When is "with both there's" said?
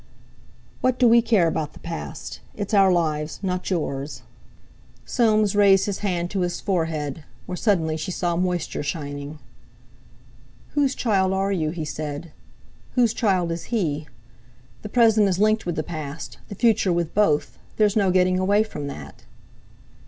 16.91-17.95